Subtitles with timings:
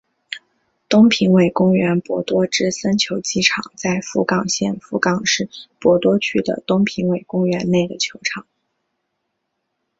[0.89, 5.47] 东平尾公园博多之森球技场在福冈县福冈市
[5.79, 8.47] 博多区的东平尾公园内的球场。